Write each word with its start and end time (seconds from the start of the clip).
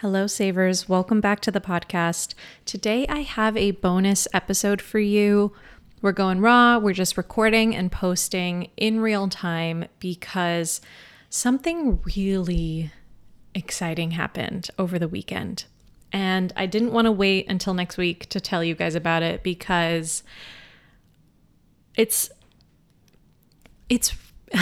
Hello, 0.00 0.26
savers. 0.26 0.88
Welcome 0.88 1.20
back 1.20 1.40
to 1.40 1.50
the 1.50 1.60
podcast. 1.60 2.32
Today, 2.64 3.06
I 3.08 3.18
have 3.18 3.54
a 3.54 3.72
bonus 3.72 4.26
episode 4.32 4.80
for 4.80 4.98
you. 4.98 5.52
We're 6.00 6.12
going 6.12 6.40
raw, 6.40 6.78
we're 6.78 6.94
just 6.94 7.18
recording 7.18 7.76
and 7.76 7.92
posting 7.92 8.70
in 8.78 9.00
real 9.00 9.28
time 9.28 9.84
because 9.98 10.80
something 11.28 12.00
really 12.16 12.92
exciting 13.54 14.12
happened 14.12 14.70
over 14.78 14.98
the 14.98 15.06
weekend. 15.06 15.66
And 16.10 16.50
I 16.56 16.64
didn't 16.64 16.92
want 16.92 17.04
to 17.04 17.12
wait 17.12 17.46
until 17.50 17.74
next 17.74 17.98
week 17.98 18.26
to 18.30 18.40
tell 18.40 18.64
you 18.64 18.74
guys 18.74 18.94
about 18.94 19.22
it 19.22 19.42
because 19.42 20.22
it's 21.94 22.30
it's 23.90 24.14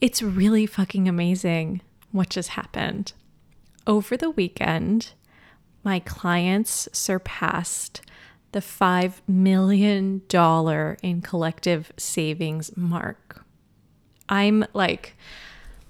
it's 0.00 0.22
really 0.22 0.66
fucking 0.66 1.08
amazing 1.08 1.80
what 2.14 2.30
just 2.30 2.50
happened. 2.50 3.12
Over 3.86 4.16
the 4.16 4.30
weekend, 4.30 5.12
my 5.82 5.98
clients 5.98 6.88
surpassed 6.92 8.00
the 8.52 8.60
$5 8.60 9.14
million 9.26 10.22
in 11.02 11.22
collective 11.22 11.92
savings 11.96 12.76
mark. 12.76 13.44
I'm 14.28 14.64
like 14.72 15.16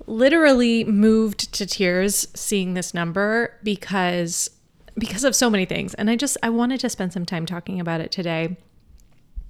literally 0.07 0.83
moved 0.85 1.53
to 1.53 1.67
tears 1.67 2.27
seeing 2.35 2.73
this 2.73 2.95
number 2.95 3.59
because 3.63 4.51
because 4.97 5.25
of 5.25 5.35
so 5.35 5.51
many 5.51 5.65
things 5.65 5.93
and 5.95 6.09
I 6.09 6.17
just 6.17 6.37
I 6.43 6.49
wanted 6.51 6.81
to 6.81 6.89
spend 6.89 7.13
some 7.13 7.27
time 7.27 7.47
talking 7.47 7.81
about 7.81 8.01
it 8.01 8.11
today. 8.11 8.57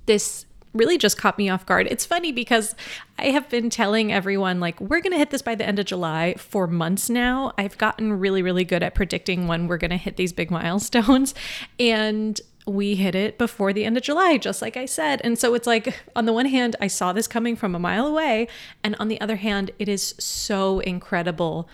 This 0.06 0.44
really 0.74 0.98
just 0.98 1.16
caught 1.16 1.38
me 1.38 1.48
off 1.48 1.64
guard. 1.64 1.86
It's 1.90 2.04
funny 2.04 2.32
because 2.32 2.74
I 3.18 3.26
have 3.26 3.48
been 3.48 3.70
telling 3.70 4.12
everyone, 4.12 4.60
like, 4.60 4.80
we're 4.80 5.00
going 5.00 5.12
to 5.12 5.18
hit 5.18 5.30
this 5.30 5.42
by 5.42 5.54
the 5.54 5.66
end 5.66 5.78
of 5.78 5.86
July 5.86 6.34
for 6.36 6.66
months 6.66 7.08
now. 7.08 7.52
I've 7.56 7.78
gotten 7.78 8.12
really, 8.12 8.42
really 8.42 8.64
good 8.64 8.82
at 8.82 8.94
predicting 8.94 9.46
when 9.46 9.68
we're 9.68 9.78
going 9.78 9.92
to 9.92 9.96
hit 9.96 10.16
these 10.16 10.32
big 10.32 10.50
milestones. 10.50 11.34
And 11.78 12.40
we 12.66 12.94
hit 12.94 13.14
it 13.14 13.38
before 13.38 13.72
the 13.72 13.84
end 13.84 13.96
of 13.96 14.02
July, 14.02 14.38
just 14.38 14.62
like 14.62 14.76
I 14.76 14.86
said. 14.86 15.20
And 15.22 15.38
so 15.38 15.54
it's 15.54 15.66
like, 15.66 15.94
on 16.16 16.24
the 16.24 16.32
one 16.32 16.46
hand, 16.46 16.76
I 16.80 16.86
saw 16.86 17.12
this 17.12 17.26
coming 17.26 17.56
from 17.56 17.74
a 17.74 17.78
mile 17.78 18.06
away. 18.06 18.48
And 18.82 18.96
on 18.98 19.08
the 19.08 19.20
other 19.20 19.36
hand, 19.36 19.70
it 19.78 19.88
is 19.88 20.14
so 20.18 20.80
incredible 20.80 21.68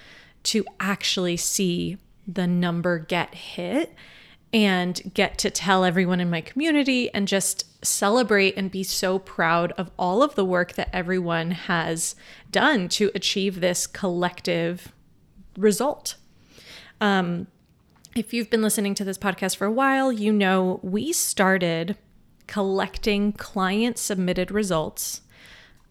to 0.44 0.64
actually 0.78 1.36
see 1.36 1.96
the 2.26 2.46
number 2.46 2.98
get 2.98 3.34
hit 3.34 3.94
and 4.52 5.12
get 5.14 5.38
to 5.38 5.50
tell 5.50 5.84
everyone 5.84 6.20
in 6.20 6.28
my 6.28 6.40
community 6.40 7.12
and 7.14 7.28
just 7.28 7.84
celebrate 7.84 8.56
and 8.56 8.70
be 8.70 8.82
so 8.82 9.18
proud 9.18 9.72
of 9.72 9.90
all 9.98 10.22
of 10.22 10.34
the 10.34 10.44
work 10.44 10.74
that 10.74 10.90
everyone 10.92 11.52
has 11.52 12.16
done 12.50 12.88
to 12.88 13.10
achieve 13.14 13.60
this 13.60 13.86
collective 13.86 14.92
result. 15.56 16.16
Um, 17.00 17.46
if 18.16 18.34
you've 18.34 18.50
been 18.50 18.62
listening 18.62 18.94
to 18.96 19.04
this 19.04 19.18
podcast 19.18 19.56
for 19.56 19.66
a 19.66 19.72
while, 19.72 20.12
you 20.12 20.32
know 20.32 20.80
we 20.82 21.12
started 21.12 21.96
collecting 22.48 23.32
client 23.32 23.96
submitted 23.96 24.50
results 24.50 25.20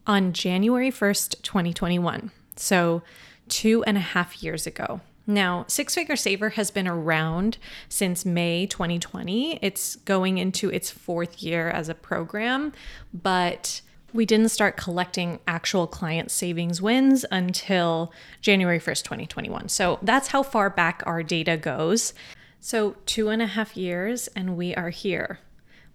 on 0.06 0.32
January 0.32 0.90
1st, 0.90 1.42
2021. 1.42 2.30
So, 2.56 3.02
two 3.48 3.82
and 3.84 3.96
a 3.96 4.00
half 4.00 4.42
years 4.42 4.66
ago. 4.66 5.00
Now, 5.30 5.64
Six 5.68 5.94
Figure 5.94 6.16
Saver 6.16 6.50
has 6.50 6.72
been 6.72 6.88
around 6.88 7.56
since 7.88 8.26
May 8.26 8.66
2020. 8.66 9.60
It's 9.62 9.94
going 9.94 10.38
into 10.38 10.70
its 10.70 10.90
fourth 10.90 11.40
year 11.40 11.70
as 11.70 11.88
a 11.88 11.94
program, 11.94 12.72
but 13.14 13.80
we 14.12 14.26
didn't 14.26 14.48
start 14.48 14.76
collecting 14.76 15.38
actual 15.46 15.86
client 15.86 16.32
savings 16.32 16.82
wins 16.82 17.24
until 17.30 18.12
January 18.40 18.80
1st, 18.80 19.04
2021. 19.04 19.68
So 19.68 20.00
that's 20.02 20.28
how 20.28 20.42
far 20.42 20.68
back 20.68 21.00
our 21.06 21.22
data 21.22 21.56
goes. 21.56 22.12
So, 22.58 22.96
two 23.06 23.28
and 23.28 23.40
a 23.40 23.46
half 23.46 23.76
years, 23.76 24.26
and 24.34 24.56
we 24.56 24.74
are 24.74 24.90
here. 24.90 25.38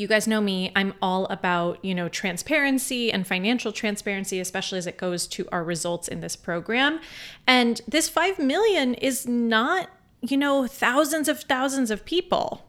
you 0.00 0.08
guys 0.08 0.26
know 0.26 0.40
me 0.40 0.72
i'm 0.74 0.94
all 1.02 1.26
about 1.26 1.84
you 1.84 1.94
know 1.94 2.08
transparency 2.08 3.12
and 3.12 3.26
financial 3.26 3.70
transparency 3.70 4.40
especially 4.40 4.78
as 4.78 4.86
it 4.86 4.96
goes 4.96 5.26
to 5.26 5.46
our 5.52 5.62
results 5.62 6.08
in 6.08 6.20
this 6.20 6.36
program. 6.36 7.00
And 7.46 7.80
this 7.86 8.08
5 8.08 8.38
million 8.38 8.94
is 8.94 9.26
not 9.26 9.90
you 10.22 10.36
know 10.36 10.66
thousands 10.66 11.28
of 11.28 11.40
thousands 11.40 11.90
of 11.90 12.04
people. 12.04 12.66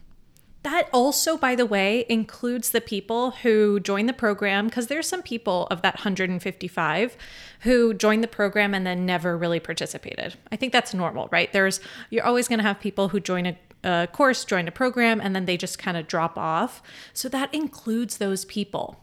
That 0.64 0.90
also, 0.94 1.38
by 1.38 1.56
the 1.56 1.66
way, 1.66 2.06
includes 2.08 2.70
the 2.70 2.80
people 2.80 3.32
who 3.32 3.82
join 3.82 4.06
the 4.06 4.14
program 4.14 4.68
because 4.68 4.88
there's 4.88 5.08
some 5.08 5.22
people 5.22 5.68
of 5.68 5.82
that 5.82 5.96
155 5.96 7.18
who 7.62 7.94
joined 7.94 8.24
the 8.24 8.30
program 8.30 8.74
and 8.74 8.88
then 8.88 9.06
never 9.06 9.38
really 9.38 9.60
participated. 9.60 10.36
I 10.52 10.56
think 10.56 10.72
that's 10.72 10.94
normal, 10.94 11.28
right? 11.32 11.52
There's 11.52 11.82
you're 12.10 12.26
always 12.26 12.48
going 12.48 12.60
to 12.60 12.64
have 12.64 12.80
people 12.80 13.10
who 13.10 13.20
join 13.20 13.46
a, 13.46 13.58
a 13.84 14.08
course, 14.08 14.46
join 14.46 14.70
a 14.70 14.72
program, 14.72 15.20
and 15.20 15.36
then 15.36 15.46
they 15.46 15.58
just 15.58 15.78
kind 15.78 15.98
of 15.98 16.08
drop 16.08 16.38
off. 16.38 16.82
So 17.12 17.28
that 17.30 17.54
includes 17.54 18.18
those 18.18 18.46
people. 18.46 19.03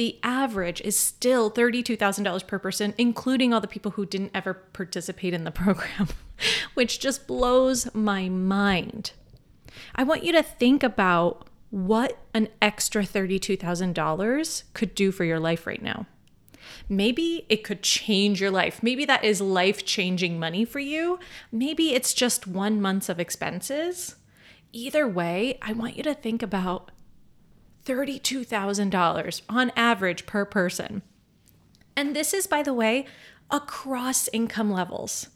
The 0.00 0.18
average 0.22 0.80
is 0.80 0.96
still 0.98 1.50
$32,000 1.50 2.46
per 2.46 2.58
person, 2.58 2.94
including 2.96 3.52
all 3.52 3.60
the 3.60 3.68
people 3.68 3.90
who 3.90 4.06
didn't 4.06 4.30
ever 4.32 4.54
participate 4.54 5.34
in 5.34 5.44
the 5.44 5.50
program, 5.50 6.08
which 6.72 7.00
just 7.00 7.26
blows 7.26 7.94
my 7.94 8.30
mind. 8.30 9.12
I 9.94 10.04
want 10.04 10.24
you 10.24 10.32
to 10.32 10.42
think 10.42 10.82
about 10.82 11.46
what 11.68 12.16
an 12.32 12.48
extra 12.62 13.02
$32,000 13.02 14.62
could 14.72 14.94
do 14.94 15.12
for 15.12 15.24
your 15.24 15.38
life 15.38 15.66
right 15.66 15.82
now. 15.82 16.06
Maybe 16.88 17.44
it 17.50 17.62
could 17.62 17.82
change 17.82 18.40
your 18.40 18.50
life. 18.50 18.82
Maybe 18.82 19.04
that 19.04 19.22
is 19.22 19.42
life 19.42 19.84
changing 19.84 20.40
money 20.40 20.64
for 20.64 20.78
you. 20.78 21.18
Maybe 21.52 21.92
it's 21.92 22.14
just 22.14 22.46
one 22.46 22.80
month 22.80 23.10
of 23.10 23.20
expenses. 23.20 24.16
Either 24.72 25.06
way, 25.06 25.58
I 25.60 25.74
want 25.74 25.98
you 25.98 26.02
to 26.04 26.14
think 26.14 26.42
about 26.42 26.90
$32,000 27.84 29.42
on 29.48 29.72
average 29.76 30.26
per 30.26 30.44
person. 30.44 31.02
And 31.96 32.14
this 32.14 32.32
is, 32.32 32.46
by 32.46 32.62
the 32.62 32.74
way, 32.74 33.06
across 33.50 34.28
income 34.28 34.70
levels. 34.70 35.28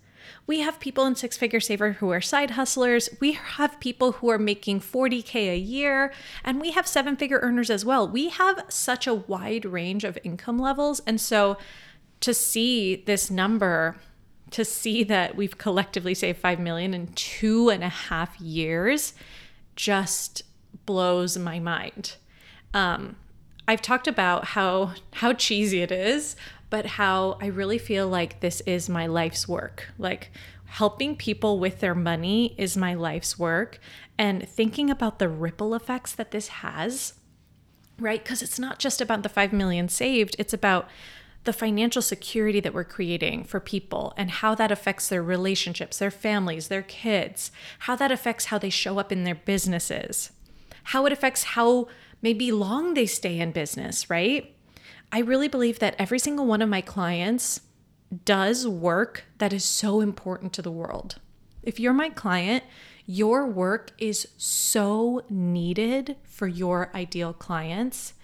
We 0.46 0.60
have 0.60 0.80
people 0.80 1.06
in 1.06 1.16
Six 1.16 1.36
Figure 1.36 1.60
Saver 1.60 1.92
who 1.92 2.10
are 2.10 2.20
side 2.20 2.52
hustlers. 2.52 3.08
We 3.20 3.32
have 3.32 3.80
people 3.80 4.12
who 4.12 4.28
are 4.28 4.38
making 4.38 4.80
40K 4.80 5.52
a 5.52 5.56
year, 5.56 6.12
and 6.44 6.60
we 6.60 6.72
have 6.72 6.86
seven 6.86 7.16
figure 7.16 7.40
earners 7.40 7.70
as 7.70 7.84
well. 7.84 8.06
We 8.08 8.28
have 8.28 8.64
such 8.68 9.06
a 9.06 9.14
wide 9.14 9.64
range 9.64 10.04
of 10.04 10.18
income 10.22 10.58
levels. 10.58 11.00
And 11.06 11.20
so 11.20 11.56
to 12.20 12.34
see 12.34 12.96
this 12.96 13.30
number, 13.30 13.96
to 14.50 14.64
see 14.64 15.02
that 15.04 15.36
we've 15.36 15.58
collectively 15.58 16.14
saved 16.14 16.38
5 16.38 16.60
million 16.60 16.94
in 16.94 17.08
two 17.08 17.70
and 17.70 17.82
a 17.82 17.88
half 17.88 18.40
years 18.40 19.14
just 19.76 20.42
blows 20.86 21.36
my 21.36 21.58
mind. 21.58 22.16
Um, 22.74 23.16
I've 23.66 23.80
talked 23.80 24.06
about 24.06 24.44
how 24.44 24.92
how 25.12 25.32
cheesy 25.32 25.80
it 25.80 25.90
is, 25.90 26.36
but 26.68 26.84
how 26.84 27.38
I 27.40 27.46
really 27.46 27.78
feel 27.78 28.08
like 28.08 28.40
this 28.40 28.60
is 28.62 28.88
my 28.88 29.06
life's 29.06 29.48
work. 29.48 29.88
Like 29.96 30.30
helping 30.66 31.14
people 31.14 31.60
with 31.60 31.78
their 31.80 31.94
money 31.94 32.54
is 32.58 32.76
my 32.76 32.94
life's 32.94 33.38
work. 33.38 33.78
And 34.18 34.48
thinking 34.48 34.90
about 34.90 35.18
the 35.18 35.28
ripple 35.28 35.74
effects 35.74 36.12
that 36.14 36.32
this 36.32 36.48
has, 36.48 37.14
right? 37.98 38.22
Because 38.22 38.42
it's 38.42 38.58
not 38.58 38.80
just 38.80 39.00
about 39.00 39.22
the 39.22 39.28
5 39.28 39.52
million 39.52 39.88
saved, 39.88 40.34
it's 40.38 40.52
about 40.52 40.88
the 41.44 41.52
financial 41.52 42.02
security 42.02 42.58
that 42.58 42.74
we're 42.74 42.84
creating 42.84 43.44
for 43.44 43.60
people 43.60 44.14
and 44.16 44.30
how 44.30 44.54
that 44.54 44.72
affects 44.72 45.08
their 45.08 45.22
relationships, 45.22 45.98
their 45.98 46.10
families, 46.10 46.68
their 46.68 46.82
kids, 46.82 47.52
how 47.80 47.94
that 47.94 48.10
affects 48.10 48.46
how 48.46 48.58
they 48.58 48.70
show 48.70 48.98
up 48.98 49.12
in 49.12 49.24
their 49.24 49.34
businesses, 49.34 50.32
how 50.84 51.06
it 51.06 51.12
affects 51.12 51.44
how 51.44 51.86
maybe 52.24 52.50
long 52.50 52.94
they 52.94 53.04
stay 53.04 53.38
in 53.38 53.52
business, 53.52 54.08
right? 54.08 54.56
I 55.12 55.18
really 55.18 55.46
believe 55.46 55.78
that 55.80 55.94
every 55.98 56.18
single 56.18 56.46
one 56.46 56.62
of 56.62 56.70
my 56.70 56.80
clients 56.80 57.60
does 58.24 58.66
work 58.66 59.24
that 59.36 59.52
is 59.52 59.62
so 59.62 60.00
important 60.00 60.54
to 60.54 60.62
the 60.62 60.70
world. 60.70 61.16
If 61.62 61.78
you're 61.78 61.92
my 61.92 62.08
client, 62.08 62.64
your 63.04 63.46
work 63.46 63.90
is 63.98 64.26
so 64.38 65.22
needed 65.28 66.16
for 66.24 66.48
your 66.48 66.90
ideal 66.94 67.34
clients. 67.34 68.14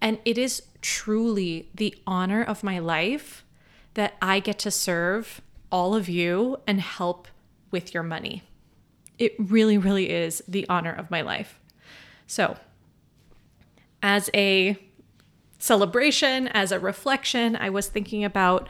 And 0.00 0.20
it 0.24 0.38
is 0.38 0.62
truly 0.80 1.68
the 1.74 1.96
honor 2.06 2.44
of 2.44 2.62
my 2.62 2.78
life 2.78 3.44
that 3.94 4.14
I 4.22 4.38
get 4.38 4.60
to 4.60 4.70
serve 4.70 5.40
all 5.72 5.96
of 5.96 6.08
you 6.08 6.58
and 6.64 6.80
help 6.80 7.26
with 7.72 7.92
your 7.92 8.04
money. 8.04 8.44
It 9.18 9.34
really, 9.36 9.76
really 9.76 10.10
is 10.10 10.44
the 10.46 10.64
honor 10.68 10.92
of 10.92 11.10
my 11.10 11.22
life. 11.22 11.58
So, 12.28 12.56
as 14.02 14.30
a 14.34 14.76
celebration, 15.58 16.48
as 16.48 16.72
a 16.72 16.78
reflection, 16.78 17.56
I 17.56 17.70
was 17.70 17.88
thinking 17.88 18.24
about 18.24 18.68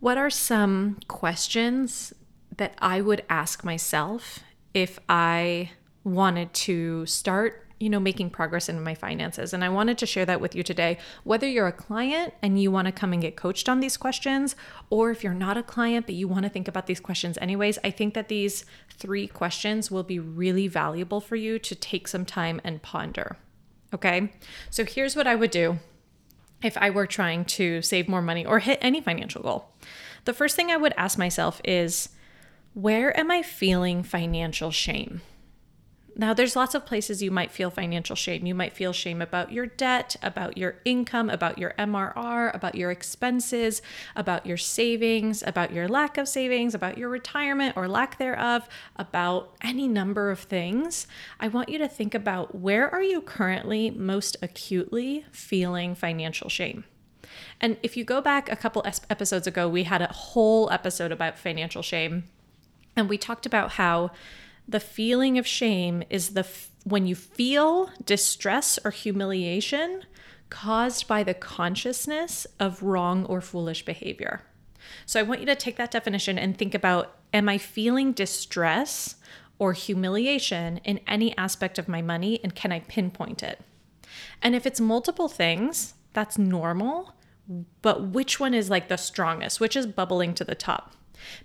what 0.00 0.18
are 0.18 0.30
some 0.30 0.98
questions 1.08 2.12
that 2.56 2.74
I 2.78 3.00
would 3.00 3.24
ask 3.28 3.64
myself 3.64 4.40
if 4.74 4.98
I 5.08 5.70
wanted 6.04 6.52
to 6.52 7.06
start, 7.06 7.66
you 7.78 7.88
know, 7.88 8.00
making 8.00 8.30
progress 8.30 8.68
in 8.68 8.82
my 8.82 8.94
finances. 8.94 9.52
And 9.52 9.64
I 9.64 9.68
wanted 9.68 9.98
to 9.98 10.06
share 10.06 10.26
that 10.26 10.40
with 10.40 10.54
you 10.54 10.62
today. 10.62 10.98
Whether 11.24 11.48
you're 11.48 11.66
a 11.66 11.72
client 11.72 12.34
and 12.42 12.60
you 12.60 12.70
want 12.70 12.86
to 12.86 12.92
come 12.92 13.12
and 13.12 13.22
get 13.22 13.36
coached 13.36 13.68
on 13.68 13.80
these 13.80 13.96
questions, 13.96 14.56
or 14.90 15.10
if 15.10 15.22
you're 15.24 15.34
not 15.34 15.56
a 15.56 15.62
client 15.62 16.06
but 16.06 16.14
you 16.14 16.28
want 16.28 16.44
to 16.44 16.48
think 16.48 16.68
about 16.68 16.86
these 16.86 17.00
questions 17.00 17.38
anyways, 17.40 17.78
I 17.84 17.90
think 17.90 18.14
that 18.14 18.28
these 18.28 18.64
three 18.90 19.26
questions 19.26 19.90
will 19.90 20.04
be 20.04 20.18
really 20.18 20.68
valuable 20.68 21.20
for 21.20 21.36
you 21.36 21.58
to 21.58 21.74
take 21.74 22.08
some 22.08 22.24
time 22.24 22.60
and 22.64 22.82
ponder. 22.82 23.36
Okay. 23.94 24.32
So 24.70 24.84
here's 24.84 25.16
what 25.16 25.26
I 25.26 25.34
would 25.34 25.50
do 25.50 25.78
if 26.62 26.76
I 26.78 26.90
were 26.90 27.06
trying 27.06 27.44
to 27.44 27.82
save 27.82 28.08
more 28.08 28.22
money 28.22 28.46
or 28.46 28.60
hit 28.60 28.78
any 28.80 29.00
financial 29.00 29.42
goal. 29.42 29.68
The 30.24 30.32
first 30.32 30.54
thing 30.54 30.70
I 30.70 30.76
would 30.76 30.94
ask 30.96 31.18
myself 31.18 31.60
is, 31.64 32.08
where 32.74 33.18
am 33.18 33.30
I 33.30 33.42
feeling 33.42 34.02
financial 34.02 34.70
shame? 34.70 35.20
Now, 36.14 36.34
there's 36.34 36.56
lots 36.56 36.74
of 36.74 36.84
places 36.84 37.22
you 37.22 37.30
might 37.30 37.50
feel 37.50 37.70
financial 37.70 38.14
shame. 38.16 38.44
You 38.44 38.54
might 38.54 38.74
feel 38.74 38.92
shame 38.92 39.22
about 39.22 39.50
your 39.50 39.66
debt, 39.66 40.16
about 40.22 40.58
your 40.58 40.76
income, 40.84 41.30
about 41.30 41.58
your 41.58 41.74
MRR, 41.78 42.54
about 42.54 42.74
your 42.74 42.90
expenses, 42.90 43.80
about 44.14 44.44
your 44.44 44.58
savings, 44.58 45.42
about 45.46 45.72
your 45.72 45.88
lack 45.88 46.18
of 46.18 46.28
savings, 46.28 46.74
about 46.74 46.98
your 46.98 47.08
retirement 47.08 47.76
or 47.76 47.88
lack 47.88 48.18
thereof, 48.18 48.68
about 48.96 49.54
any 49.62 49.88
number 49.88 50.30
of 50.30 50.40
things. 50.40 51.06
I 51.40 51.48
want 51.48 51.70
you 51.70 51.78
to 51.78 51.88
think 51.88 52.14
about 52.14 52.54
where 52.54 52.92
are 52.92 53.02
you 53.02 53.22
currently 53.22 53.90
most 53.90 54.36
acutely 54.42 55.24
feeling 55.32 55.94
financial 55.94 56.50
shame? 56.50 56.84
And 57.60 57.78
if 57.82 57.96
you 57.96 58.04
go 58.04 58.20
back 58.20 58.52
a 58.52 58.56
couple 58.56 58.84
episodes 59.08 59.46
ago, 59.46 59.68
we 59.68 59.84
had 59.84 60.02
a 60.02 60.08
whole 60.08 60.70
episode 60.70 61.10
about 61.10 61.38
financial 61.38 61.80
shame. 61.80 62.24
And 62.94 63.08
we 63.08 63.16
talked 63.16 63.46
about 63.46 63.72
how 63.72 64.10
the 64.68 64.80
feeling 64.80 65.38
of 65.38 65.46
shame 65.46 66.02
is 66.10 66.30
the 66.30 66.40
f- 66.40 66.70
when 66.84 67.06
you 67.06 67.14
feel 67.14 67.90
distress 68.04 68.78
or 68.84 68.90
humiliation 68.90 70.02
caused 70.50 71.08
by 71.08 71.22
the 71.22 71.34
consciousness 71.34 72.46
of 72.60 72.82
wrong 72.82 73.24
or 73.26 73.40
foolish 73.40 73.84
behavior. 73.84 74.42
So 75.06 75.18
I 75.18 75.22
want 75.22 75.40
you 75.40 75.46
to 75.46 75.56
take 75.56 75.76
that 75.76 75.90
definition 75.90 76.38
and 76.38 76.56
think 76.56 76.74
about 76.74 77.16
am 77.32 77.48
I 77.48 77.58
feeling 77.58 78.12
distress 78.12 79.16
or 79.58 79.72
humiliation 79.72 80.78
in 80.78 81.00
any 81.06 81.36
aspect 81.38 81.78
of 81.78 81.88
my 81.88 82.02
money 82.02 82.40
and 82.42 82.54
can 82.54 82.72
I 82.72 82.80
pinpoint 82.80 83.42
it? 83.42 83.60
And 84.42 84.54
if 84.54 84.66
it's 84.66 84.80
multiple 84.80 85.28
things, 85.28 85.94
that's 86.12 86.36
normal, 86.36 87.14
but 87.80 88.08
which 88.08 88.38
one 88.38 88.54
is 88.54 88.70
like 88.70 88.88
the 88.88 88.96
strongest? 88.96 89.60
Which 89.60 89.76
is 89.76 89.86
bubbling 89.86 90.34
to 90.34 90.44
the 90.44 90.54
top? 90.54 90.94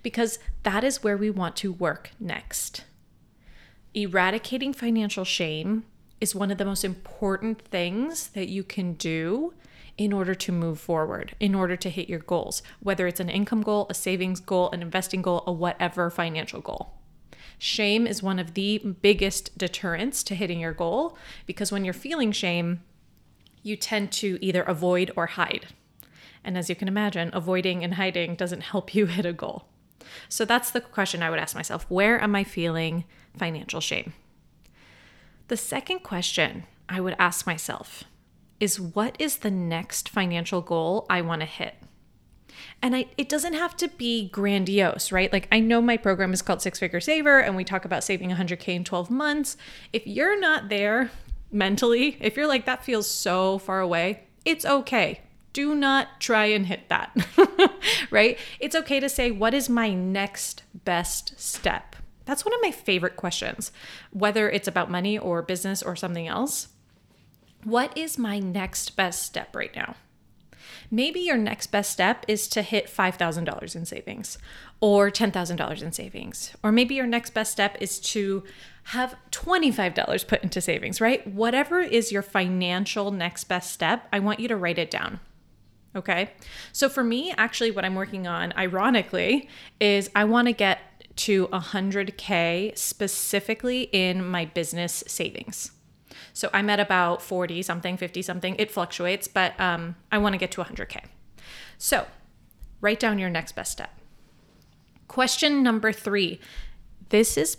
Because 0.02 0.38
that 0.64 0.84
is 0.84 1.02
where 1.02 1.16
we 1.16 1.30
want 1.30 1.56
to 1.56 1.72
work 1.72 2.10
next. 2.20 2.84
Eradicating 3.98 4.72
financial 4.72 5.24
shame 5.24 5.82
is 6.20 6.32
one 6.32 6.52
of 6.52 6.58
the 6.58 6.64
most 6.64 6.84
important 6.84 7.60
things 7.60 8.28
that 8.28 8.48
you 8.48 8.62
can 8.62 8.92
do 8.92 9.54
in 9.96 10.12
order 10.12 10.36
to 10.36 10.52
move 10.52 10.78
forward, 10.78 11.34
in 11.40 11.52
order 11.52 11.74
to 11.74 11.90
hit 11.90 12.08
your 12.08 12.20
goals, 12.20 12.62
whether 12.78 13.08
it's 13.08 13.18
an 13.18 13.28
income 13.28 13.60
goal, 13.60 13.88
a 13.90 13.94
savings 13.94 14.38
goal, 14.38 14.70
an 14.70 14.82
investing 14.82 15.20
goal, 15.20 15.42
a 15.48 15.52
whatever 15.52 16.10
financial 16.10 16.60
goal. 16.60 16.94
Shame 17.58 18.06
is 18.06 18.22
one 18.22 18.38
of 18.38 18.54
the 18.54 18.78
biggest 19.02 19.58
deterrents 19.58 20.22
to 20.22 20.36
hitting 20.36 20.60
your 20.60 20.72
goal 20.72 21.18
because 21.44 21.72
when 21.72 21.84
you're 21.84 21.92
feeling 21.92 22.30
shame, 22.30 22.84
you 23.64 23.74
tend 23.74 24.12
to 24.12 24.38
either 24.40 24.62
avoid 24.62 25.10
or 25.16 25.26
hide. 25.26 25.66
And 26.44 26.56
as 26.56 26.68
you 26.68 26.76
can 26.76 26.86
imagine, 26.86 27.30
avoiding 27.32 27.82
and 27.82 27.94
hiding 27.94 28.36
doesn't 28.36 28.60
help 28.60 28.94
you 28.94 29.06
hit 29.16 29.26
a 29.26 29.32
goal. 29.32 29.66
So 30.28 30.44
that's 30.44 30.70
the 30.70 30.80
question 30.80 31.20
I 31.20 31.30
would 31.30 31.40
ask 31.40 31.56
myself 31.56 31.84
where 31.88 32.22
am 32.22 32.36
I 32.36 32.44
feeling 32.44 33.04
financial 33.38 33.80
shame? 33.80 34.12
The 35.48 35.56
second 35.56 36.00
question 36.00 36.64
I 36.88 37.00
would 37.00 37.16
ask 37.18 37.46
myself 37.46 38.04
is 38.60 38.80
what 38.80 39.16
is 39.18 39.38
the 39.38 39.50
next 39.50 40.08
financial 40.08 40.60
goal 40.60 41.06
I 41.08 41.22
want 41.22 41.40
to 41.40 41.46
hit? 41.46 41.76
And 42.82 42.94
I, 42.94 43.06
it 43.16 43.28
doesn't 43.28 43.54
have 43.54 43.76
to 43.76 43.88
be 43.88 44.28
grandiose, 44.30 45.12
right? 45.12 45.32
Like, 45.32 45.48
I 45.52 45.60
know 45.60 45.80
my 45.80 45.96
program 45.96 46.32
is 46.32 46.42
called 46.42 46.60
Six 46.60 46.78
Figure 46.78 47.00
Saver, 47.00 47.38
and 47.38 47.56
we 47.56 47.64
talk 47.64 47.84
about 47.84 48.02
saving 48.02 48.30
100K 48.30 48.68
in 48.68 48.84
12 48.84 49.10
months. 49.10 49.56
If 49.92 50.06
you're 50.06 50.38
not 50.38 50.68
there 50.68 51.10
mentally, 51.52 52.16
if 52.20 52.36
you're 52.36 52.48
like, 52.48 52.66
that 52.66 52.84
feels 52.84 53.08
so 53.08 53.58
far 53.58 53.80
away, 53.80 54.24
it's 54.44 54.64
okay 54.64 55.20
do 55.58 55.74
not 55.74 56.20
try 56.20 56.44
and 56.44 56.66
hit 56.66 56.88
that, 56.88 57.16
right? 58.12 58.38
It's 58.60 58.76
okay 58.76 59.00
to 59.00 59.08
say, 59.08 59.32
what 59.32 59.54
is 59.54 59.68
my 59.68 59.92
next 59.92 60.62
best 60.84 61.38
step? 61.40 61.96
That's 62.28 62.44
one 62.44 62.52
of 62.52 62.60
my 62.60 62.70
favorite 62.70 63.16
questions, 63.16 63.72
whether 64.12 64.50
it's 64.50 64.68
about 64.68 64.90
money 64.90 65.16
or 65.18 65.40
business 65.40 65.82
or 65.82 65.96
something 65.96 66.28
else. 66.28 66.68
What 67.64 67.96
is 67.96 68.18
my 68.18 68.38
next 68.38 68.96
best 68.96 69.22
step 69.22 69.56
right 69.56 69.74
now? 69.74 69.96
Maybe 70.90 71.20
your 71.20 71.38
next 71.38 71.68
best 71.68 71.90
step 71.90 72.26
is 72.28 72.46
to 72.48 72.60
hit 72.60 72.86
$5,000 72.86 73.74
in 73.74 73.86
savings 73.86 74.36
or 74.78 75.10
$10,000 75.10 75.82
in 75.82 75.92
savings. 75.92 76.54
Or 76.62 76.70
maybe 76.70 76.94
your 76.94 77.06
next 77.06 77.30
best 77.30 77.50
step 77.50 77.78
is 77.80 77.98
to 78.00 78.44
have 78.84 79.16
$25 79.30 80.28
put 80.28 80.42
into 80.42 80.60
savings, 80.60 81.00
right? 81.00 81.26
Whatever 81.26 81.80
is 81.80 82.12
your 82.12 82.20
financial 82.20 83.10
next 83.10 83.44
best 83.44 83.72
step, 83.72 84.06
I 84.12 84.18
want 84.18 84.38
you 84.38 84.48
to 84.48 84.56
write 84.56 84.78
it 84.78 84.90
down. 84.90 85.20
Okay. 85.96 86.32
So 86.72 86.90
for 86.90 87.02
me, 87.02 87.32
actually, 87.38 87.70
what 87.70 87.86
I'm 87.86 87.94
working 87.94 88.26
on, 88.26 88.52
ironically, 88.52 89.48
is 89.80 90.10
I 90.14 90.24
want 90.24 90.48
to 90.48 90.52
get 90.52 90.80
to 91.18 91.48
100K 91.48 92.76
specifically 92.78 93.82
in 93.92 94.24
my 94.24 94.44
business 94.44 95.02
savings. 95.06 95.72
So 96.32 96.48
I'm 96.52 96.70
at 96.70 96.78
about 96.78 97.20
40 97.20 97.62
something, 97.62 97.96
50 97.96 98.22
something. 98.22 98.54
It 98.58 98.70
fluctuates, 98.70 99.26
but 99.26 99.58
um, 99.60 99.96
I 100.12 100.18
want 100.18 100.34
to 100.34 100.38
get 100.38 100.52
to 100.52 100.62
100K. 100.62 101.04
So 101.76 102.06
write 102.80 103.00
down 103.00 103.18
your 103.18 103.30
next 103.30 103.56
best 103.56 103.72
step. 103.72 103.90
Question 105.08 105.62
number 105.62 105.92
three 105.92 106.40
this 107.08 107.38
is 107.38 107.56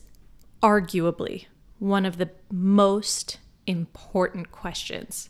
arguably 0.61 1.45
one 1.79 2.05
of 2.05 2.17
the 2.17 2.29
most 2.51 3.39
important 3.65 4.51
questions 4.51 5.29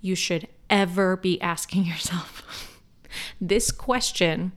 you 0.00 0.14
should 0.14 0.48
ever 0.68 1.16
be 1.16 1.40
asking 1.40 1.84
yourself. 1.86 2.78
this 3.40 3.70
question 3.70 4.52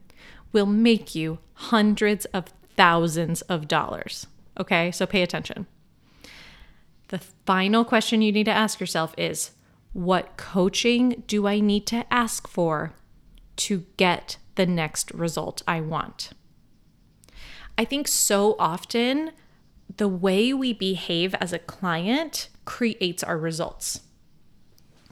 will 0.51 0.65
make 0.65 1.15
you 1.15 1.39
hundreds 1.53 2.25
of 2.25 2.45
thousands 2.75 3.41
of 3.43 3.67
dollars. 3.67 4.27
Okay, 4.59 4.91
so 4.91 5.05
pay 5.05 5.21
attention. 5.21 5.65
The 7.09 7.19
final 7.45 7.85
question 7.85 8.21
you 8.21 8.31
need 8.31 8.45
to 8.45 8.51
ask 8.51 8.79
yourself 8.79 9.13
is 9.17 9.51
what 9.93 10.37
coaching 10.37 11.23
do 11.27 11.47
I 11.47 11.59
need 11.59 11.85
to 11.87 12.11
ask 12.11 12.47
for 12.47 12.93
to 13.57 13.85
get 13.97 14.37
the 14.55 14.65
next 14.65 15.11
result 15.11 15.61
I 15.67 15.81
want? 15.81 16.31
I 17.77 17.85
think 17.85 18.07
so 18.07 18.55
often 18.59 19.31
the 19.97 20.07
way 20.07 20.53
we 20.53 20.73
behave 20.73 21.35
as 21.35 21.53
a 21.53 21.59
client 21.59 22.49
creates 22.65 23.23
our 23.23 23.37
results 23.37 24.01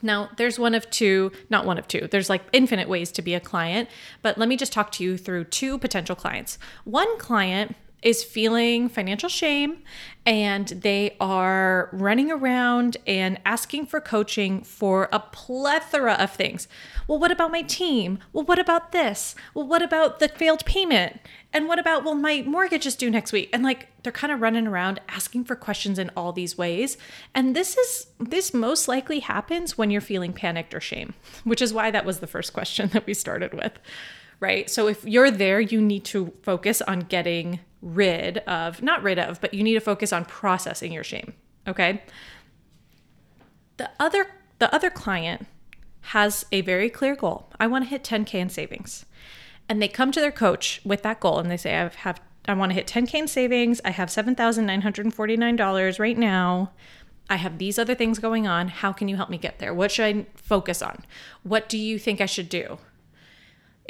Now, 0.01 0.29
there's 0.37 0.57
one 0.59 0.75
of 0.75 0.89
two, 0.89 1.31
not 1.49 1.65
one 1.65 1.77
of 1.77 1.87
two, 1.87 2.07
there's 2.09 2.29
like 2.29 2.43
infinite 2.51 2.89
ways 2.89 3.11
to 3.13 3.21
be 3.21 3.33
a 3.33 3.39
client, 3.39 3.89
but 4.21 4.37
let 4.37 4.49
me 4.49 4.57
just 4.57 4.73
talk 4.73 4.91
to 4.93 5.03
you 5.03 5.17
through 5.17 5.45
two 5.45 5.77
potential 5.77 6.15
clients. 6.15 6.57
One 6.83 7.17
client 7.17 7.75
is 8.01 8.23
feeling 8.23 8.89
financial 8.89 9.29
shame 9.29 9.83
and 10.25 10.67
they 10.67 11.15
are 11.19 11.89
running 11.91 12.31
around 12.31 12.97
and 13.07 13.39
asking 13.45 13.87
for 13.87 13.99
coaching 13.99 14.61
for 14.61 15.09
a 15.11 15.19
plethora 15.19 16.13
of 16.13 16.31
things. 16.31 16.67
Well, 17.07 17.17
what 17.17 17.31
about 17.31 17.51
my 17.51 17.63
team? 17.63 18.19
Well, 18.31 18.45
what 18.45 18.59
about 18.59 18.91
this? 18.91 19.35
Well, 19.55 19.67
what 19.67 19.81
about 19.81 20.19
the 20.19 20.29
failed 20.29 20.63
payment? 20.65 21.19
And 21.53 21.67
what 21.67 21.79
about, 21.79 22.03
well, 22.03 22.15
my 22.15 22.43
mortgage 22.43 22.85
is 22.85 22.95
due 22.95 23.09
next 23.09 23.31
week? 23.31 23.49
And 23.51 23.63
like 23.63 23.87
they're 24.03 24.11
kind 24.11 24.31
of 24.31 24.41
running 24.41 24.67
around 24.67 25.01
asking 25.09 25.45
for 25.45 25.55
questions 25.55 25.97
in 25.97 26.11
all 26.15 26.31
these 26.31 26.57
ways. 26.57 26.97
And 27.33 27.55
this 27.55 27.75
is, 27.75 28.07
this 28.19 28.53
most 28.53 28.87
likely 28.87 29.19
happens 29.19 29.77
when 29.77 29.89
you're 29.89 30.01
feeling 30.01 30.33
panicked 30.33 30.73
or 30.73 30.79
shame, 30.79 31.15
which 31.43 31.61
is 31.61 31.73
why 31.73 31.89
that 31.91 32.05
was 32.05 32.19
the 32.19 32.27
first 32.27 32.53
question 32.53 32.89
that 32.93 33.07
we 33.07 33.13
started 33.15 33.53
with, 33.53 33.73
right? 34.41 34.69
So 34.69 34.87
if 34.87 35.05
you're 35.05 35.31
there, 35.31 35.61
you 35.61 35.81
need 35.81 36.03
to 36.05 36.33
focus 36.41 36.81
on 36.81 37.01
getting 37.01 37.61
rid 37.81 38.39
of, 38.39 38.81
not 38.83 39.01
rid 39.01 39.17
of, 39.17 39.39
but 39.39 39.53
you 39.53 39.63
need 39.63 39.75
to 39.75 39.79
focus 39.79 40.11
on 40.11 40.25
processing 40.25 40.91
your 40.91 41.05
shame. 41.05 41.33
Okay. 41.65 42.03
The 43.77 43.89
other, 43.99 44.25
the 44.59 44.73
other 44.75 44.89
client 44.89 45.47
has 46.01 46.45
a 46.51 46.61
very 46.61 46.89
clear 46.89 47.15
goal. 47.15 47.49
I 47.59 47.67
want 47.67 47.85
to 47.85 47.89
hit 47.89 48.03
10K 48.03 48.33
in 48.33 48.49
savings. 48.49 49.05
And 49.69 49.81
they 49.81 49.87
come 49.87 50.11
to 50.11 50.19
their 50.19 50.31
coach 50.31 50.81
with 50.83 51.03
that 51.03 51.19
goal 51.19 51.39
and 51.39 51.49
they 51.49 51.57
say, 51.57 51.75
I 51.77 51.89
have, 51.97 52.19
I 52.47 52.55
want 52.55 52.71
to 52.71 52.73
hit 52.73 52.87
10K 52.87 53.13
in 53.13 53.27
savings. 53.27 53.79
I 53.85 53.91
have 53.91 54.09
$7,949 54.09 55.99
right 55.99 56.17
now. 56.17 56.71
I 57.29 57.35
have 57.35 57.59
these 57.59 57.79
other 57.79 57.95
things 57.95 58.19
going 58.19 58.47
on. 58.47 58.67
How 58.67 58.91
can 58.91 59.07
you 59.07 59.15
help 59.15 59.29
me 59.29 59.37
get 59.37 59.59
there? 59.59 59.73
What 59.73 59.91
should 59.91 60.05
I 60.05 60.25
focus 60.35 60.81
on? 60.81 61.05
What 61.43 61.69
do 61.69 61.77
you 61.77 61.97
think 61.99 62.19
I 62.19 62.25
should 62.25 62.49
do? 62.49 62.79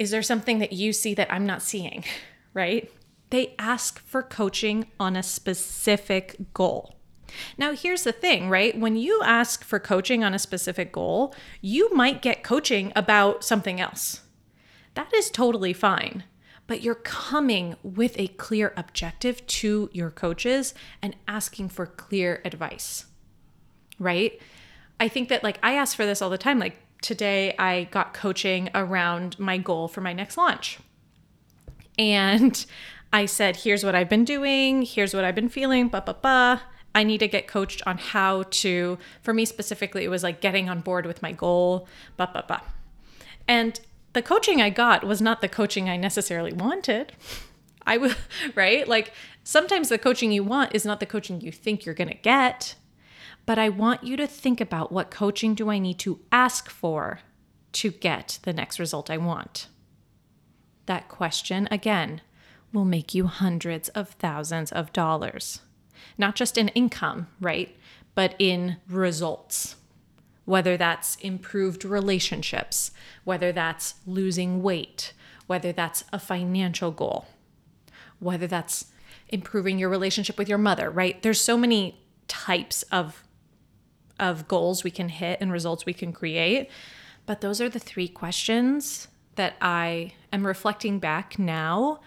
Is 0.02 0.10
there 0.10 0.24
something 0.24 0.58
that 0.58 0.74
you 0.74 0.94
see 0.94 1.14
that 1.14 1.32
I'm 1.32 1.46
not 1.46 1.62
seeing? 1.62 2.04
Right? 2.54 2.92
They 3.30 3.56
ask 3.58 4.02
for 4.02 4.22
coaching 4.22 4.88
on 5.00 5.16
a 5.16 5.24
specific 5.24 6.36
goal. 6.54 6.98
Now, 7.58 7.72
here's 7.72 8.04
the 8.04 8.12
thing, 8.12 8.50
right? 8.50 8.78
When 8.78 8.98
you 8.98 9.22
ask 9.24 9.64
for 9.64 9.80
coaching 9.80 10.22
on 10.22 10.34
a 10.34 10.40
specific 10.40 10.92
goal, 10.92 11.34
you 11.62 11.94
might 11.94 12.22
get 12.22 12.44
coaching 12.44 12.92
about 12.94 13.46
something 13.46 13.80
else. 13.80 14.20
That 14.96 15.14
is 15.14 15.32
totally 15.32 15.72
fine. 15.72 16.26
But 16.68 16.82
you're 16.82 16.94
coming 16.94 17.78
with 17.84 18.20
a 18.20 18.28
clear 18.28 18.74
objective 18.76 19.48
to 19.48 19.90
your 19.94 20.12
coaches 20.12 20.74
and 21.02 21.16
asking 21.26 21.70
for 21.70 21.86
clear 21.86 22.42
advice, 22.44 23.06
right? 23.98 24.42
I 25.00 25.08
think 25.08 25.30
that, 25.30 25.42
like, 25.42 25.58
I 25.64 25.76
ask 25.76 25.96
for 25.96 26.06
this 26.06 26.22
all 26.22 26.30
the 26.30 26.38
time. 26.38 26.60
Like, 26.60 26.76
today 27.02 27.56
I 27.58 27.86
got 27.86 28.14
coaching 28.14 28.70
around 28.74 29.40
my 29.40 29.58
goal 29.58 29.88
for 29.88 30.02
my 30.02 30.14
next 30.14 30.38
launch. 30.38 30.80
And 31.98 32.66
I 33.12 33.26
said, 33.26 33.58
here's 33.58 33.84
what 33.84 33.96
I've 33.96 34.10
been 34.10 34.26
doing, 34.26 34.84
here's 34.84 35.14
what 35.14 35.26
I've 35.26 35.36
been 35.36 35.50
feeling, 35.50 35.90
blah, 35.90 36.00
blah, 36.00 36.14
blah. 36.14 36.62
I 36.94 37.04
need 37.04 37.20
to 37.20 37.28
get 37.28 37.48
coached 37.48 37.82
on 37.86 37.98
how 37.98 38.44
to, 38.44 38.98
for 39.22 39.34
me 39.34 39.46
specifically, 39.46 40.04
it 40.04 40.10
was 40.10 40.24
like 40.24 40.42
getting 40.42 40.70
on 40.70 40.82
board 40.82 41.06
with 41.06 41.22
my 41.22 41.32
goal, 41.32 41.88
blah, 42.18 42.28
blah, 42.28 42.42
blah. 42.42 42.62
And 43.48 43.80
the 44.14 44.22
coaching 44.22 44.62
I 44.62 44.70
got 44.70 45.04
was 45.04 45.22
not 45.22 45.42
the 45.42 45.48
coaching 45.48 45.90
I 45.90 45.98
necessarily 45.98 46.54
wanted. 46.54 47.14
I 47.86 47.98
would, 47.98 48.16
right? 48.56 48.88
Like 48.88 49.14
sometimes 49.44 49.90
the 49.90 49.98
coaching 49.98 50.32
you 50.32 50.44
want 50.44 50.76
is 50.76 50.86
not 50.86 51.00
the 51.00 51.06
coaching 51.06 51.42
you 51.42 51.52
think 51.52 51.86
you're 51.86 51.96
going 51.96 52.10
to 52.10 52.16
get. 52.16 52.76
But 53.46 53.58
I 53.60 53.70
want 53.70 54.04
you 54.04 54.16
to 54.18 54.28
think 54.28 54.62
about 54.62 54.92
what 54.92 55.12
coaching 55.12 55.56
do 55.56 55.70
I 55.70 55.80
need 55.80 56.00
to 56.00 56.20
ask 56.32 56.70
for 56.70 57.22
to 57.74 57.92
get 57.92 58.40
the 58.44 58.54
next 58.54 58.80
result 58.80 59.10
I 59.10 59.18
want? 59.18 59.68
That 60.86 61.10
question, 61.10 61.68
again, 61.72 62.22
will 62.74 62.86
make 62.86 63.14
you 63.14 63.28
hundreds 63.28 63.90
of 63.90 64.10
thousands 64.10 64.72
of 64.72 64.94
dollars. 64.94 65.62
Not 66.18 66.36
just 66.36 66.58
in 66.58 66.70
income, 66.70 67.28
right? 67.40 67.76
But 68.16 68.36
in 68.40 68.78
results. 68.88 69.76
Whether 70.46 70.78
that's 70.78 71.16
improved 71.18 71.86
relationships, 71.86 72.92
whether 73.24 73.52
that's 73.52 73.96
losing 74.06 74.64
weight, 74.64 75.14
whether 75.48 75.72
that's 75.72 76.04
a 76.12 76.20
financial 76.20 76.92
goal, 76.92 77.28
whether 78.20 78.48
that's 78.48 78.86
improving 79.30 79.80
your 79.80 79.90
relationship 79.90 80.38
with 80.38 80.50
your 80.50 80.58
mother, 80.58 80.90
right? 80.90 81.22
There's 81.22 81.42
so 81.42 81.58
many 81.58 82.02
types 82.28 82.84
of 82.84 83.24
of 84.22 84.48
goals 84.48 84.84
we 84.84 84.92
can 84.92 85.10
hit 85.10 85.42
and 85.42 85.52
results 85.52 85.86
we 85.86 85.94
can 85.94 86.14
create. 86.14 86.70
But 87.26 87.42
those 87.42 87.60
are 87.60 87.68
the 87.70 87.80
three 87.80 88.08
questions 88.08 89.08
that 89.36 89.56
I 89.62 90.14
am 90.32 90.46
reflecting 90.46 91.00
back 91.00 91.38
now 91.40 92.00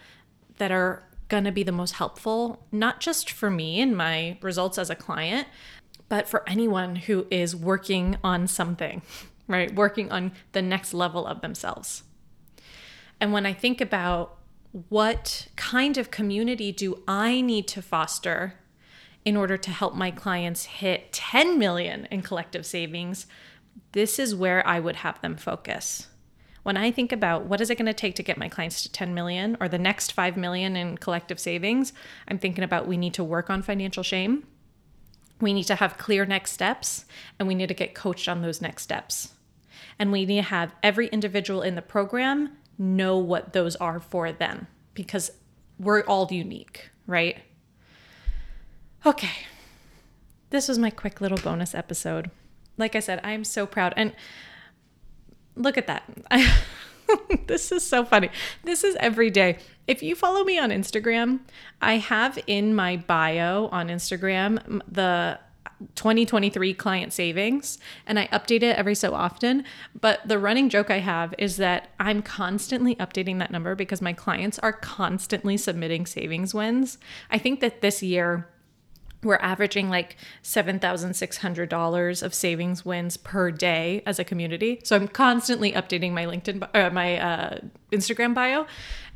that 0.58 0.70
are 0.70 1.02
going 1.28 1.44
to 1.44 1.52
be 1.52 1.62
the 1.62 1.72
most 1.72 1.94
helpful, 1.94 2.64
not 2.70 3.00
just 3.00 3.30
for 3.30 3.50
me 3.50 3.80
and 3.80 3.96
my 3.96 4.38
results 4.40 4.78
as 4.78 4.90
a 4.90 4.94
client, 4.94 5.48
but 6.08 6.28
for 6.28 6.48
anyone 6.48 6.96
who 6.96 7.26
is 7.30 7.56
working 7.56 8.16
on 8.22 8.46
something, 8.46 9.02
right? 9.48 9.74
Working 9.74 10.12
on 10.12 10.32
the 10.52 10.62
next 10.62 10.94
level 10.94 11.26
of 11.26 11.40
themselves. 11.40 12.04
And 13.20 13.32
when 13.32 13.46
I 13.46 13.52
think 13.52 13.80
about 13.80 14.38
what 14.88 15.48
kind 15.56 15.96
of 15.96 16.10
community 16.10 16.72
do 16.72 17.02
I 17.06 17.40
need 17.40 17.68
to 17.68 17.82
foster 17.82 18.54
in 19.24 19.36
order 19.36 19.56
to 19.56 19.70
help 19.70 19.94
my 19.94 20.10
clients 20.10 20.64
hit 20.64 21.12
10 21.12 21.58
million 21.58 22.06
in 22.10 22.22
collective 22.22 22.66
savings, 22.66 23.26
this 23.92 24.18
is 24.18 24.34
where 24.34 24.66
I 24.66 24.80
would 24.80 24.96
have 24.96 25.20
them 25.20 25.36
focus 25.36 26.08
when 26.64 26.76
I 26.78 26.90
think 26.90 27.12
about 27.12 27.44
what 27.44 27.60
is 27.60 27.70
it 27.70 27.76
going 27.76 27.86
to 27.86 27.92
take 27.92 28.16
to 28.16 28.22
get 28.22 28.38
my 28.38 28.48
clients 28.48 28.82
to 28.82 28.90
10 28.90 29.14
million 29.14 29.56
or 29.60 29.68
the 29.68 29.78
next 29.78 30.12
5 30.12 30.36
million 30.36 30.76
in 30.76 30.98
collective 30.98 31.38
savings, 31.38 31.92
I'm 32.26 32.38
thinking 32.38 32.64
about 32.64 32.88
we 32.88 32.96
need 32.96 33.14
to 33.14 33.22
work 33.22 33.50
on 33.50 33.62
financial 33.62 34.02
shame. 34.02 34.44
We 35.40 35.52
need 35.52 35.64
to 35.64 35.74
have 35.74 35.98
clear 35.98 36.24
next 36.24 36.52
steps 36.52 37.04
and 37.38 37.46
we 37.46 37.54
need 37.54 37.68
to 37.68 37.74
get 37.74 37.94
coached 37.94 38.28
on 38.28 38.40
those 38.40 38.62
next 38.62 38.82
steps. 38.82 39.34
And 39.98 40.10
we 40.10 40.24
need 40.24 40.36
to 40.36 40.42
have 40.42 40.74
every 40.82 41.08
individual 41.08 41.60
in 41.60 41.74
the 41.74 41.82
program 41.82 42.56
know 42.78 43.18
what 43.18 43.52
those 43.52 43.76
are 43.76 44.00
for 44.00 44.32
them 44.32 44.66
because 44.94 45.30
we're 45.78 46.02
all 46.02 46.28
unique, 46.30 46.88
right? 47.06 47.42
Okay. 49.06 49.46
This 50.50 50.68
was 50.68 50.78
my 50.78 50.90
quick 50.90 51.20
little 51.20 51.38
bonus 51.38 51.74
episode. 51.74 52.30
Like 52.78 52.96
I 52.96 53.00
said, 53.00 53.20
I'm 53.22 53.44
so 53.44 53.66
proud. 53.66 53.92
And 53.96 54.14
look 55.56 55.76
at 55.76 55.86
that. 55.86 56.04
this 57.46 57.70
is 57.70 57.86
so 57.86 58.04
funny. 58.04 58.30
This 58.62 58.82
is 58.82 58.96
every 59.00 59.30
day. 59.30 59.58
If 59.86 60.02
you 60.02 60.14
follow 60.14 60.42
me 60.44 60.58
on 60.58 60.70
Instagram, 60.70 61.40
I 61.82 61.98
have 61.98 62.38
in 62.46 62.74
my 62.74 62.96
bio 62.96 63.66
on 63.68 63.88
Instagram 63.88 64.80
the 64.90 65.38
2023 65.96 66.72
client 66.74 67.12
savings 67.12 67.78
and 68.06 68.18
I 68.18 68.26
update 68.28 68.62
it 68.62 68.76
every 68.76 68.94
so 68.94 69.14
often. 69.14 69.64
But 70.00 70.26
the 70.26 70.38
running 70.38 70.70
joke 70.70 70.90
I 70.90 71.00
have 71.00 71.34
is 71.36 71.58
that 71.58 71.90
I'm 72.00 72.22
constantly 72.22 72.96
updating 72.96 73.38
that 73.40 73.50
number 73.50 73.74
because 73.74 74.00
my 74.00 74.14
clients 74.14 74.58
are 74.60 74.72
constantly 74.72 75.56
submitting 75.56 76.06
savings 76.06 76.54
wins. 76.54 76.96
I 77.30 77.38
think 77.38 77.60
that 77.60 77.82
this 77.82 78.02
year, 78.02 78.48
we're 79.24 79.36
averaging 79.36 79.88
like 79.88 80.16
$7,600 80.42 82.22
of 82.22 82.34
savings 82.34 82.84
wins 82.84 83.16
per 83.16 83.50
day 83.50 84.02
as 84.06 84.18
a 84.18 84.24
community. 84.24 84.80
So 84.84 84.96
I'm 84.96 85.08
constantly 85.08 85.72
updating 85.72 86.12
my 86.12 86.26
LinkedIn, 86.26 86.68
uh, 86.74 86.90
my 86.90 87.18
uh, 87.18 87.58
Instagram 87.92 88.34
bio. 88.34 88.66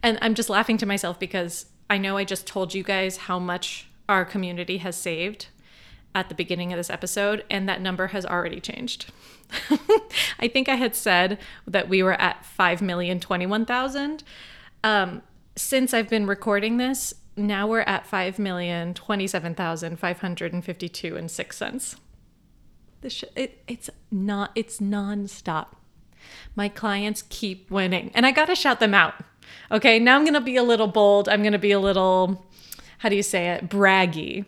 And 0.02 0.18
I'm 0.22 0.34
just 0.34 0.50
laughing 0.50 0.78
to 0.78 0.86
myself 0.86 1.18
because 1.18 1.66
I 1.90 1.98
know 1.98 2.16
I 2.16 2.24
just 2.24 2.46
told 2.46 2.74
you 2.74 2.82
guys 2.82 3.16
how 3.16 3.38
much 3.38 3.88
our 4.08 4.24
community 4.24 4.78
has 4.78 4.96
saved 4.96 5.48
at 6.14 6.28
the 6.28 6.34
beginning 6.34 6.72
of 6.72 6.78
this 6.78 6.90
episode, 6.90 7.44
and 7.50 7.68
that 7.68 7.80
number 7.80 8.08
has 8.08 8.24
already 8.24 8.60
changed. 8.60 9.12
I 10.40 10.48
think 10.48 10.68
I 10.68 10.74
had 10.74 10.94
said 10.94 11.38
that 11.66 11.88
we 11.88 12.02
were 12.02 12.20
at 12.20 12.44
5,021,000. 12.58 14.22
Um, 14.82 15.22
since 15.56 15.92
I've 15.92 16.08
been 16.08 16.26
recording 16.26 16.76
this, 16.76 17.14
now 17.38 17.66
we're 17.66 17.80
at 17.80 18.06
five 18.06 18.38
million 18.38 18.94
twenty-seven 18.94 19.54
thousand 19.54 19.98
five 19.98 20.20
hundred 20.20 20.52
and 20.52 20.64
fifty-two 20.64 21.16
and 21.16 21.30
six 21.30 21.56
cents. 21.56 21.96
Sh- 23.08 23.24
it, 23.36 23.62
it's 23.68 23.88
not 24.10 24.50
it's 24.54 24.80
nonstop. 24.80 25.68
My 26.56 26.68
clients 26.68 27.22
keep 27.28 27.70
winning, 27.70 28.10
and 28.14 28.26
I 28.26 28.32
gotta 28.32 28.56
shout 28.56 28.80
them 28.80 28.92
out. 28.92 29.14
Okay, 29.70 29.98
now 29.98 30.16
I'm 30.16 30.24
gonna 30.24 30.40
be 30.40 30.56
a 30.56 30.62
little 30.62 30.88
bold. 30.88 31.28
I'm 31.28 31.42
gonna 31.42 31.58
be 31.58 31.72
a 31.72 31.80
little, 31.80 32.46
how 32.98 33.08
do 33.08 33.16
you 33.16 33.22
say 33.22 33.48
it, 33.50 33.68
braggy. 33.68 34.44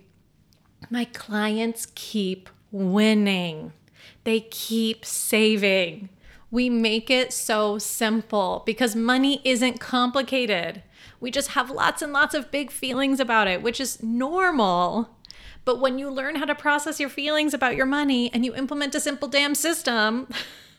My 0.91 1.05
clients 1.05 1.87
keep 1.95 2.51
winning. 2.73 3.73
They 4.25 4.41
keep 4.41 5.05
saving. 5.05 6.09
We 6.51 6.69
make 6.69 7.11
it 7.11 7.33
so 7.33 7.79
simple 7.79 8.65
because 8.67 8.97
money 8.97 9.41
isn't 9.45 9.79
complicated. 9.79 10.83
We 11.21 11.31
just 11.31 11.51
have 11.51 11.71
lots 11.71 12.03
and 12.03 12.13
lots 12.13 12.35
of 12.35 12.51
big 12.51 12.71
feelings 12.71 13.21
about 13.21 13.47
it, 13.47 13.63
which 13.63 13.81
is 13.81 14.03
normal. 14.03 15.11
But 15.65 15.81
when 15.81 15.99
you 15.99 16.11
learn 16.11 16.37
how 16.37 16.47
to 16.47 16.55
process 16.55 16.99
your 16.99 17.11
feelings 17.11 17.53
about 17.53 17.77
your 17.77 17.87
money 17.87 18.33
and 18.33 18.45
you 18.45 18.55
implement 18.55 18.95
a 18.95 19.01
simple 19.01 19.29
damn 19.29 19.55
system, 19.55 20.29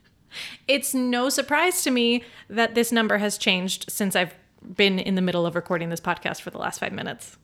it's 0.68 0.94
no 0.94 1.30
surprise 1.30 1.84
to 1.84 1.92
me 1.92 2.24
that 2.50 2.74
this 2.74 2.92
number 2.92 3.20
has 3.20 3.38
changed 3.38 3.86
since 3.90 4.16
I've 4.16 4.34
been 4.76 5.00
in 5.00 5.16
the 5.16 5.22
middle 5.22 5.46
of 5.46 5.56
recording 5.56 5.90
this 5.90 6.00
podcast 6.00 6.42
for 6.42 6.50
the 6.50 6.58
last 6.58 6.80
five 6.80 6.92
minutes. 6.92 7.38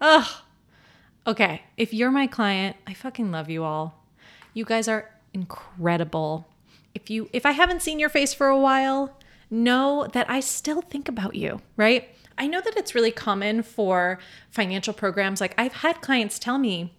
Ugh. 0.00 0.26
Okay. 1.26 1.62
If 1.76 1.92
you're 1.92 2.10
my 2.10 2.26
client, 2.26 2.76
I 2.86 2.94
fucking 2.94 3.30
love 3.30 3.48
you 3.50 3.64
all. 3.64 4.04
You 4.54 4.64
guys 4.64 4.88
are 4.88 5.10
incredible. 5.32 6.46
If 6.94 7.10
you 7.10 7.28
if 7.32 7.46
I 7.46 7.52
haven't 7.52 7.82
seen 7.82 7.98
your 7.98 8.08
face 8.08 8.34
for 8.34 8.48
a 8.48 8.58
while, 8.58 9.16
know 9.50 10.08
that 10.12 10.28
I 10.28 10.40
still 10.40 10.80
think 10.80 11.08
about 11.08 11.34
you, 11.34 11.60
right? 11.76 12.08
I 12.38 12.46
know 12.46 12.60
that 12.60 12.76
it's 12.76 12.94
really 12.94 13.10
common 13.10 13.62
for 13.62 14.18
financial 14.50 14.94
programs. 14.94 15.40
Like 15.40 15.54
I've 15.58 15.72
had 15.74 16.00
clients 16.00 16.38
tell 16.38 16.58
me, 16.58 16.94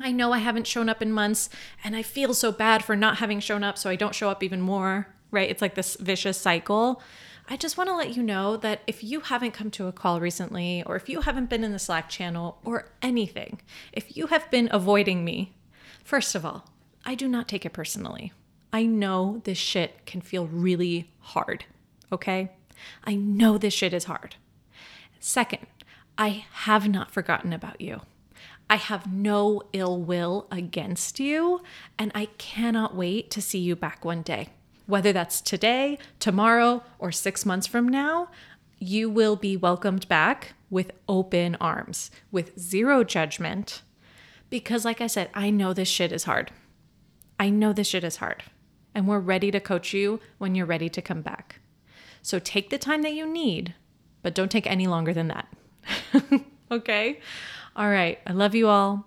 I 0.00 0.10
know 0.10 0.32
I 0.32 0.38
haven't 0.38 0.66
shown 0.66 0.88
up 0.88 1.02
in 1.02 1.12
months 1.12 1.48
and 1.84 1.94
I 1.94 2.02
feel 2.02 2.34
so 2.34 2.50
bad 2.50 2.82
for 2.82 2.96
not 2.96 3.18
having 3.18 3.40
shown 3.40 3.62
up, 3.62 3.78
so 3.78 3.90
I 3.90 3.96
don't 3.96 4.14
show 4.14 4.30
up 4.30 4.42
even 4.42 4.60
more, 4.60 5.06
right? 5.30 5.48
It's 5.48 5.62
like 5.62 5.74
this 5.74 5.96
vicious 5.96 6.40
cycle. 6.40 7.02
I 7.48 7.58
just 7.58 7.76
want 7.76 7.90
to 7.90 7.94
let 7.94 8.16
you 8.16 8.22
know 8.22 8.56
that 8.56 8.80
if 8.86 9.04
you 9.04 9.20
haven't 9.20 9.52
come 9.52 9.70
to 9.72 9.86
a 9.86 9.92
call 9.92 10.18
recently, 10.18 10.82
or 10.86 10.96
if 10.96 11.10
you 11.10 11.20
haven't 11.20 11.50
been 11.50 11.62
in 11.62 11.72
the 11.72 11.78
Slack 11.78 12.08
channel, 12.08 12.58
or 12.64 12.88
anything, 13.02 13.60
if 13.92 14.16
you 14.16 14.28
have 14.28 14.50
been 14.50 14.70
avoiding 14.72 15.26
me, 15.26 15.54
first 16.02 16.34
of 16.34 16.46
all, 16.46 16.70
I 17.04 17.14
do 17.14 17.28
not 17.28 17.46
take 17.46 17.66
it 17.66 17.74
personally. 17.74 18.32
I 18.72 18.86
know 18.86 19.42
this 19.44 19.58
shit 19.58 20.06
can 20.06 20.22
feel 20.22 20.46
really 20.46 21.12
hard, 21.20 21.66
okay? 22.10 22.50
I 23.04 23.14
know 23.14 23.58
this 23.58 23.74
shit 23.74 23.92
is 23.92 24.04
hard. 24.04 24.36
Second, 25.26 25.66
I 26.18 26.44
have 26.52 26.86
not 26.86 27.10
forgotten 27.10 27.54
about 27.54 27.80
you. 27.80 28.02
I 28.68 28.76
have 28.76 29.10
no 29.10 29.62
ill 29.72 29.98
will 29.98 30.46
against 30.50 31.18
you, 31.18 31.62
and 31.98 32.12
I 32.14 32.26
cannot 32.36 32.94
wait 32.94 33.30
to 33.30 33.40
see 33.40 33.58
you 33.58 33.74
back 33.74 34.04
one 34.04 34.20
day. 34.20 34.50
Whether 34.84 35.14
that's 35.14 35.40
today, 35.40 35.96
tomorrow, 36.20 36.82
or 36.98 37.10
six 37.10 37.46
months 37.46 37.66
from 37.66 37.88
now, 37.88 38.28
you 38.78 39.08
will 39.08 39.34
be 39.34 39.56
welcomed 39.56 40.06
back 40.08 40.52
with 40.68 40.92
open 41.08 41.56
arms, 41.58 42.10
with 42.30 42.58
zero 42.58 43.02
judgment. 43.02 43.80
Because, 44.50 44.84
like 44.84 45.00
I 45.00 45.06
said, 45.06 45.30
I 45.32 45.48
know 45.48 45.72
this 45.72 45.88
shit 45.88 46.12
is 46.12 46.24
hard. 46.24 46.52
I 47.40 47.48
know 47.48 47.72
this 47.72 47.88
shit 47.88 48.04
is 48.04 48.16
hard. 48.16 48.42
And 48.94 49.08
we're 49.08 49.20
ready 49.20 49.50
to 49.52 49.58
coach 49.58 49.94
you 49.94 50.20
when 50.36 50.54
you're 50.54 50.66
ready 50.66 50.90
to 50.90 51.00
come 51.00 51.22
back. 51.22 51.60
So 52.20 52.38
take 52.38 52.68
the 52.68 52.76
time 52.76 53.00
that 53.00 53.14
you 53.14 53.26
need, 53.26 53.72
but 54.24 54.34
don't 54.34 54.50
take 54.50 54.66
any 54.66 54.88
longer 54.88 55.12
than 55.12 55.28
that. 55.28 55.46
okay? 56.72 57.20
All 57.76 57.90
right. 57.90 58.18
I 58.26 58.32
love 58.32 58.54
you 58.54 58.68
all. 58.68 59.04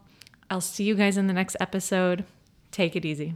I'll 0.49 0.61
see 0.61 0.83
you 0.83 0.95
guys 0.95 1.17
in 1.17 1.25
the 1.25 1.33
next 1.33 1.57
episode. 1.59 2.23
Take 2.71 2.95
it 2.95 3.03
easy. 3.03 3.35